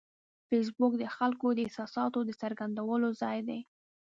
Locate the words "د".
0.97-1.03, 1.53-1.59, 2.25-2.29